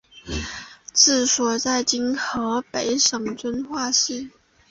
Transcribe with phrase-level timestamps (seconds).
[0.95, 4.31] 治所在今河北省遵化市。